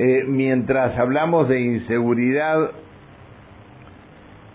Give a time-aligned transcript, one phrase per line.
[0.00, 2.70] Eh, mientras hablamos de inseguridad,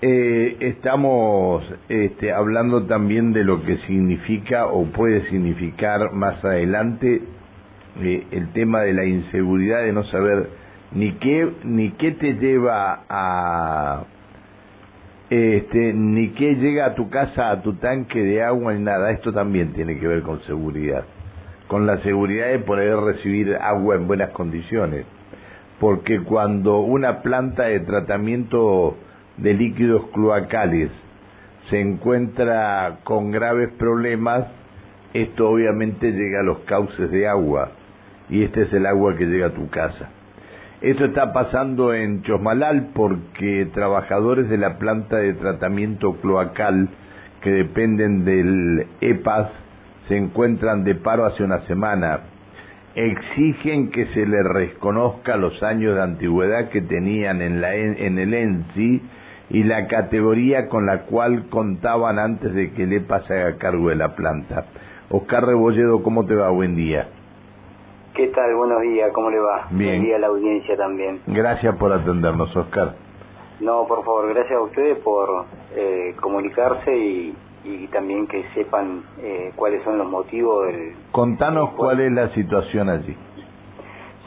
[0.00, 7.20] eh, estamos este, hablando también de lo que significa o puede significar más adelante
[8.00, 10.50] eh, el tema de la inseguridad de no saber
[10.92, 14.04] ni qué ni qué te lleva a
[15.30, 19.10] este ni qué llega a tu casa a tu tanque de agua ni nada.
[19.10, 21.04] Esto también tiene que ver con seguridad.
[21.66, 25.06] Con la seguridad de poder recibir agua en buenas condiciones
[25.84, 28.96] porque cuando una planta de tratamiento
[29.36, 30.90] de líquidos cloacales
[31.68, 34.46] se encuentra con graves problemas,
[35.12, 37.72] esto obviamente llega a los cauces de agua
[38.30, 40.08] y este es el agua que llega a tu casa.
[40.80, 46.88] Esto está pasando en Chosmalal porque trabajadores de la planta de tratamiento cloacal
[47.42, 49.50] que dependen del EPAS
[50.08, 52.20] se encuentran de paro hace una semana
[52.94, 58.34] exigen que se les reconozca los años de antigüedad que tenían en, la, en el
[58.34, 59.02] ENSI
[59.50, 63.96] y la categoría con la cual contaban antes de que le pase a cargo de
[63.96, 64.66] la planta.
[65.10, 66.50] Oscar Rebolledo, ¿cómo te va?
[66.50, 67.08] Buen día.
[68.14, 68.54] ¿Qué tal?
[68.54, 69.66] Buenos días, ¿cómo le va?
[69.70, 69.90] Bien.
[69.90, 71.20] Buen día a la audiencia también.
[71.26, 72.94] Gracias por atendernos, Oscar.
[73.60, 79.52] No, por favor, gracias a ustedes por eh, comunicarse y, y también que sepan eh,
[79.56, 80.94] cuáles son los motivos del...
[81.12, 83.16] Contanos cuál es la situación allí.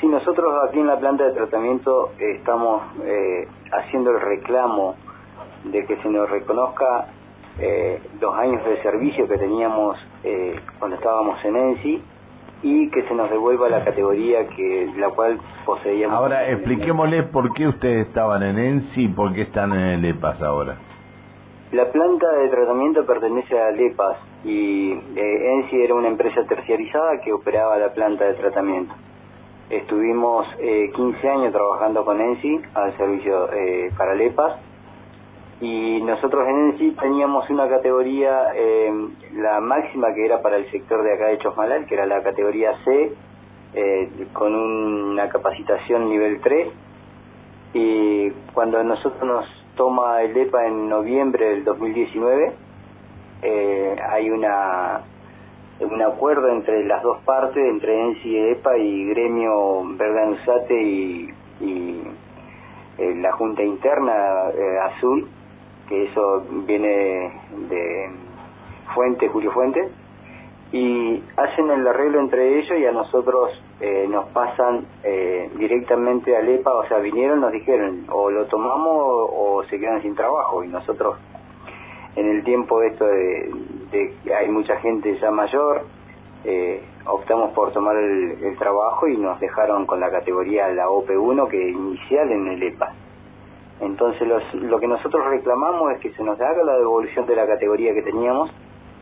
[0.00, 4.94] Sí, nosotros aquí en la planta de tratamiento estamos eh, haciendo el reclamo
[5.64, 7.06] de que se nos reconozca
[7.58, 12.02] eh, los años de servicio que teníamos eh, cuando estábamos en ENSI
[12.62, 16.16] y que se nos devuelva la categoría que la cual poseíamos.
[16.16, 20.42] Ahora expliquémosle por qué ustedes estaban en ENSI y por qué están en el EPAS
[20.42, 20.76] ahora.
[21.72, 27.32] La planta de tratamiento pertenece a LEPAS y eh, ENSI era una empresa terciarizada que
[27.32, 28.94] operaba la planta de tratamiento.
[29.68, 34.60] Estuvimos eh, 15 años trabajando con ENSI al servicio eh, para LEPAS
[35.60, 38.92] y nosotros en ENSI teníamos una categoría, eh,
[39.34, 42.76] la máxima que era para el sector de acá de Chosmalal, que era la categoría
[42.84, 43.12] C,
[43.74, 46.68] eh, con una capacitación nivel 3
[47.74, 52.52] y cuando nosotros nos toma el EPA en noviembre del 2019,
[53.42, 55.02] eh, hay una
[55.78, 61.34] un acuerdo entre las dos partes, entre ENSI y EPA y Gremio Verdanusate y,
[62.98, 65.28] eh, la Junta Interna eh, Azul,
[65.86, 67.30] que eso viene
[67.68, 68.10] de
[68.94, 69.86] Fuente, Julio Fuente,
[70.72, 73.50] y hacen el arreglo entre ellos y a nosotros
[73.80, 78.90] eh, nos pasan eh, directamente al EPA, o sea, vinieron, nos dijeron, o lo tomamos
[78.90, 81.18] o, se quedan sin trabajo, y nosotros
[82.14, 83.52] en el tiempo esto de,
[83.90, 85.84] de que hay mucha gente ya mayor,
[86.44, 91.48] eh, optamos por tomar el, el, trabajo y nos dejaron con la categoría la OP1
[91.48, 92.94] que inicial en el EPA.
[93.80, 97.46] Entonces los, lo que nosotros reclamamos es que se nos haga la devolución de la
[97.46, 98.50] categoría que teníamos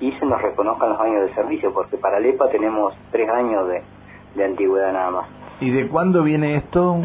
[0.01, 3.69] y se nos reconozcan los años de servicio, porque para el EPA tenemos tres años
[3.69, 3.83] de,
[4.35, 5.27] de antigüedad nada más.
[5.61, 7.01] ¿Y de cuándo viene esto?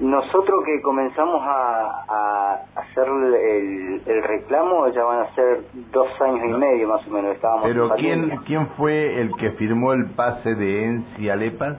[0.00, 5.60] Nosotros que comenzamos a, a hacer el, el, reclamo ya van a ser
[5.92, 7.36] dos años y medio más o menos.
[7.36, 11.76] Estábamos Pero ¿quién, ¿quién fue el que firmó el pase de ENSI al EPA?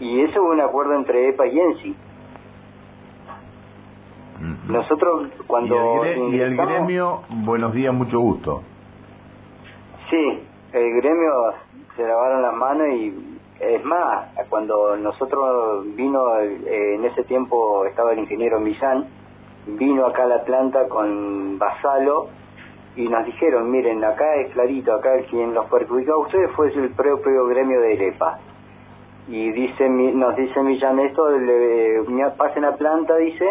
[0.00, 1.90] Y eso fue un acuerdo entre EPA y ENSI.
[4.40, 4.72] Uh -huh.
[4.72, 6.04] Nosotros cuando...
[6.04, 7.22] ¿Y el, ¿Y el gremio?
[7.30, 8.62] Buenos días, mucho gusto.
[10.10, 10.40] Sí,
[10.72, 11.30] el gremio
[11.96, 18.12] se lavaron las manos y es más, cuando nosotros vino, eh, en ese tiempo estaba
[18.12, 19.06] el ingeniero Millán,
[19.66, 22.28] vino acá a la planta con Basalo
[22.96, 26.90] y nos dijeron, miren, acá es clarito, acá quien los perjudicó a ustedes fue el
[26.90, 28.38] propio gremio de EREPA.
[29.28, 32.02] Y dice, nos dice Millán esto, le,
[32.36, 33.48] pasen a planta, dice,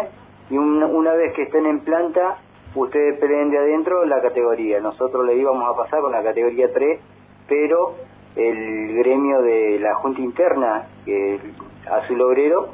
[0.50, 2.36] y una, una vez que estén en planta,
[2.74, 4.80] ustedes peleen de adentro la categoría.
[4.80, 7.00] Nosotros le íbamos a pasar con la categoría 3,
[7.48, 7.94] pero
[8.36, 11.38] el gremio de la Junta Interna, que
[11.90, 12.68] Azul Obrero,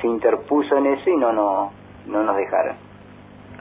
[0.00, 1.70] se interpuso en eso y no, no,
[2.06, 2.76] no nos dejaron.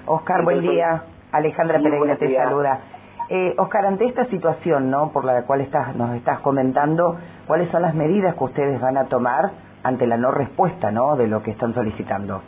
[0.05, 1.03] Oscar, Entonces, buen día.
[1.31, 2.79] Alejandra sí, Pereira te saluda.
[3.29, 5.11] Eh, Oscar, ante esta situación ¿no?
[5.11, 7.17] por la cual estás, nos estás comentando,
[7.47, 9.51] ¿cuáles son las medidas que ustedes van a tomar
[9.83, 11.15] ante la no respuesta ¿no?
[11.15, 12.41] de lo que están solicitando?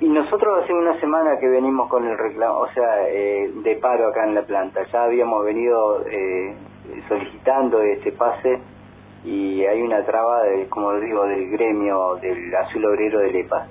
[0.00, 4.08] Y nosotros hace una semana que venimos con el reclamo, o sea, eh, de paro
[4.08, 4.82] acá en la planta.
[4.92, 6.56] Ya habíamos venido eh,
[7.08, 8.60] solicitando este pase
[9.24, 13.66] y hay una traba, de, como digo, del gremio del azul obrero del EPA.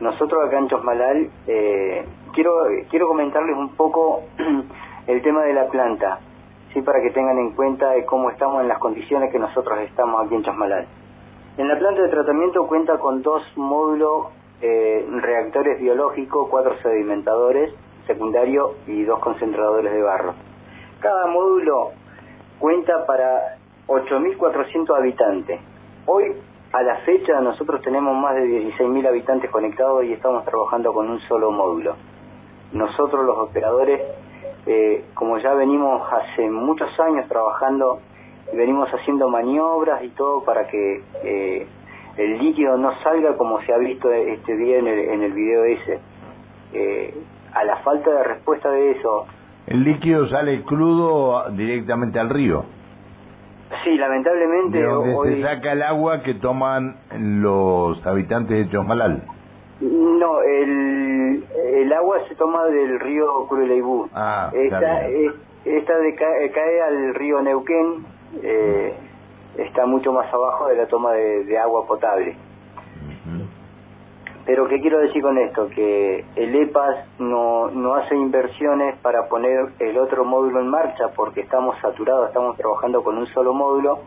[0.00, 2.04] Nosotros acá en Chosmalal, eh,
[2.34, 2.52] quiero,
[2.90, 4.22] quiero comentarles un poco
[5.06, 6.20] el tema de la planta,
[6.72, 10.24] sí para que tengan en cuenta de cómo estamos en las condiciones que nosotros estamos
[10.24, 10.86] aquí en Chosmalal.
[11.58, 14.28] En la planta de tratamiento cuenta con dos módulos
[14.60, 17.72] eh, reactores biológicos, cuatro sedimentadores
[18.06, 20.34] secundario y dos concentradores de barro.
[21.00, 21.92] Cada módulo
[22.58, 25.60] cuenta para 8.400 habitantes.
[26.06, 26.32] Hoy,
[26.72, 31.20] a la fecha, nosotros tenemos más de 16.000 habitantes conectados y estamos trabajando con un
[31.20, 31.96] solo módulo.
[32.72, 34.00] Nosotros, los operadores,
[34.66, 38.00] eh, como ya venimos hace muchos años trabajando,
[38.52, 41.66] venimos haciendo maniobras y todo para que eh,
[42.16, 45.64] el líquido no salga como se ha visto este día en el, en el video
[45.64, 46.00] ese.
[46.72, 47.14] Eh,
[47.52, 49.26] a la falta de respuesta de eso...
[49.66, 52.64] El líquido sale crudo directamente al río.
[53.82, 54.78] Sí, lamentablemente...
[54.78, 59.22] De donde se saca el agua que toman los habitantes de Chosmalal.
[59.80, 64.08] No, el, el agua se toma del río Cureleibú.
[64.14, 65.06] Ah, esta,
[65.64, 68.06] esta de, cae al río Neuquén,
[68.42, 68.94] eh,
[69.58, 72.36] está mucho más abajo de la toma de, agua potable.
[74.46, 75.68] Pero ¿qué quiero decir con esto?
[75.68, 81.40] Que el EPAS no, no hace inversiones para poner el otro módulo en marcha porque
[81.40, 83.98] estamos saturados, estamos trabajando con un solo módulo.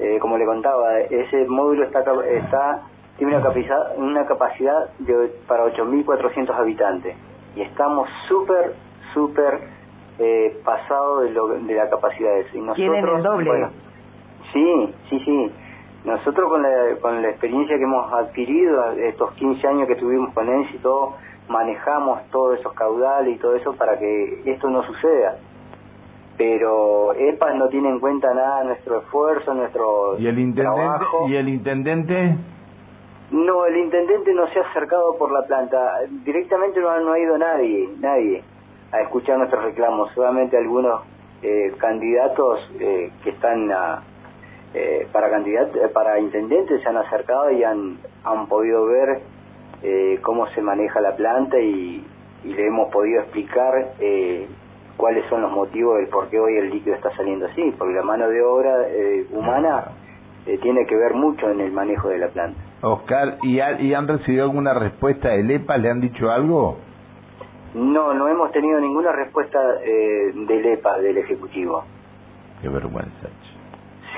[0.00, 2.82] Eh, como le contaba, ese módulo está, está
[3.18, 7.16] tiene una capacidad, una capacidad de, para 8.400 habitantes
[7.56, 8.74] y estamos súper,
[9.12, 9.60] súper
[10.18, 12.56] eh, pasados de, de la capacidad de eso.
[12.56, 13.68] Y nosotros, ¿Tienen el doble?
[14.52, 15.52] sí, sí, sí.
[16.08, 20.48] Nosotros con la, con la experiencia que hemos adquirido, estos 15 años que estuvimos con
[20.48, 21.16] ENSI y todo,
[21.48, 25.36] manejamos todos esos caudales y todo eso para que esto no suceda.
[26.38, 31.28] Pero EPAS no tiene en cuenta nada nuestro esfuerzo, nuestro ¿Y el intendente, trabajo.
[31.28, 32.36] ¿Y el intendente?
[33.30, 35.76] No, el intendente no se ha acercado por la planta.
[36.24, 38.42] Directamente no, ha ido nadie, nadie,
[38.92, 40.10] a escuchar nuestros reclamos.
[40.14, 41.02] Solamente algunos
[41.42, 44.02] eh, candidatos eh, que están a
[44.74, 49.20] eh, para candidatos, eh, para intendentes se han acercado y han, han podido ver
[49.82, 52.04] eh, cómo se maneja la planta y,
[52.44, 53.94] le hemos podido explicar
[54.96, 58.04] cuáles son los motivos del por qué hoy el líquido está saliendo así, porque la
[58.04, 58.86] mano de obra
[59.32, 59.88] humana
[60.62, 62.58] tiene que ver mucho en el manejo de la planta.
[62.80, 65.78] Oscar, ¿y, ¿y han recibido alguna respuesta del EPA?
[65.78, 66.78] ¿Le han dicho algo?
[67.74, 71.82] No, no hemos tenido ninguna respuesta del EPA, del Ejecutivo.
[72.62, 73.28] Qué vergüenza.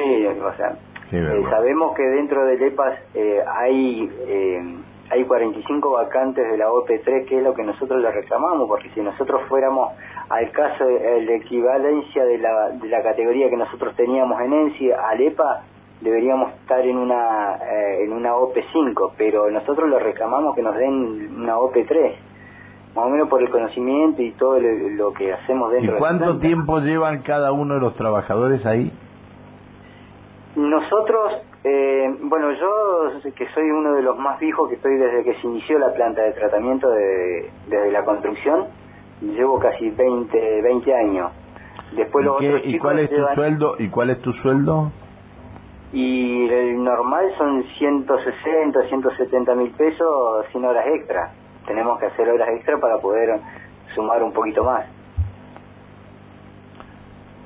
[0.01, 0.77] Sí, o sea,
[1.13, 4.77] eh, sabemos que dentro del EPAS eh, hay eh,
[5.11, 9.01] hay 45 vacantes de la OP3, que es lo que nosotros le reclamamos, porque si
[9.01, 9.93] nosotros fuéramos
[10.29, 14.93] al caso de la equivalencia de la, de la categoría que nosotros teníamos en ENSI
[14.93, 15.63] al EPA,
[16.01, 17.59] deberíamos estar en una
[17.99, 22.15] en una OP5, pero nosotros le reclamamos que nos den una OP3
[22.95, 26.81] más o menos por el conocimiento y todo lo, que hacemos dentro ¿Y cuánto tiempo
[26.81, 28.93] llevan cada uno de los trabajadores ahí?
[30.57, 35.35] Nosotros, eh, bueno, yo que soy uno de los más viejos que estoy desde que
[35.41, 38.67] se inició la planta de tratamiento de, desde la construcción,
[39.21, 41.31] llevo casi 20, 20 años.
[41.95, 43.77] Después los otros ¿Y cuál es tu sueldo?
[43.79, 44.93] ¿Y cuál es tu sueldo?
[45.93, 51.33] Y el normal son 160, 170 mil pesos sin horas extra.
[51.67, 53.41] Tenemos que hacer horas extra para poder
[53.95, 54.87] sumar un poquito más.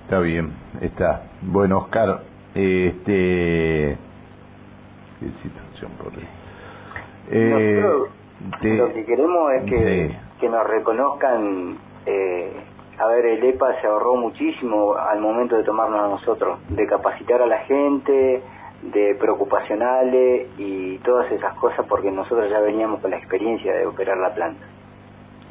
[0.05, 0.53] Está bien,
[0.83, 1.23] está.
[1.41, 2.21] Bueno, Oscar,
[2.55, 3.97] este.
[5.21, 6.13] Qué situación por
[7.31, 7.83] eh,
[8.63, 11.79] Lo que queremos es que, que nos reconozcan.
[12.07, 12.53] Eh,
[12.99, 17.43] a ver, el EPA se ahorró muchísimo al momento de tomarnos a nosotros, de capacitar
[17.43, 18.41] a la gente,
[18.83, 24.19] de preocupacionales y todas esas cosas, porque nosotros ya veníamos con la experiencia de operar
[24.19, 24.65] la planta.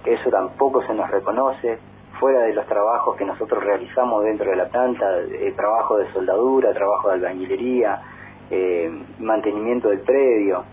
[0.05, 1.79] Eso tampoco se nos reconoce
[2.23, 6.71] fuera de los trabajos que nosotros realizamos dentro de la planta, eh, trabajo de soldadura,
[6.71, 7.99] trabajo de albañilería,
[8.49, 8.89] eh,
[9.19, 10.63] mantenimiento del predio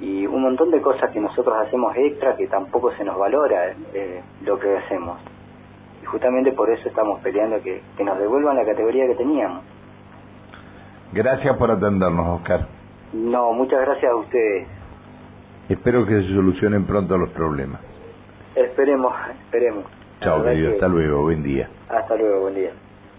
[0.00, 4.20] y un montón de cosas que nosotros hacemos extra que tampoco se nos valora eh,
[4.44, 5.20] lo que hacemos.
[6.02, 9.62] Y justamente por eso estamos peleando que, que nos devuelvan la categoría que teníamos.
[11.12, 12.66] Gracias por atendernos, Oscar.
[13.12, 14.66] No, muchas gracias a ustedes.
[15.68, 17.80] Espero que se solucionen pronto los problemas.
[18.56, 19.99] Esperemos, esperemos.
[20.20, 20.72] Chao, querido.
[20.72, 21.22] Hasta luego.
[21.22, 21.68] Buen día.
[21.88, 22.40] Hasta luego.
[22.40, 22.70] Buen día.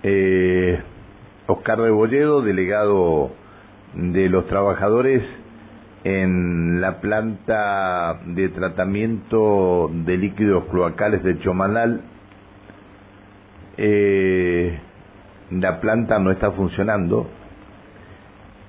[0.04, 0.80] Eh,
[1.48, 3.32] Oscar Rebolledo, delegado
[3.94, 5.24] de los trabajadores
[6.04, 12.02] en la planta de tratamiento de líquidos cloacales de Chomanal.
[13.78, 14.80] Eh,
[15.52, 17.28] la planta no está funcionando.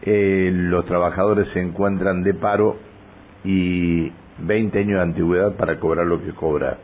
[0.02, 2.76] Eh, los trabajadores se encuentran de paro
[3.44, 6.78] y 20 años de antigüedad para cobrar lo que cobra.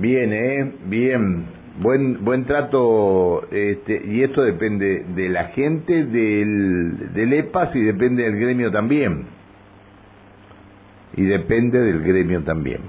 [0.00, 0.72] Bien, ¿eh?
[0.86, 1.44] Bien.
[1.80, 8.24] buen buen trato este, y esto depende de la gente del, del EPAS y depende
[8.24, 9.26] del gremio también
[11.16, 12.80] y depende del gremio también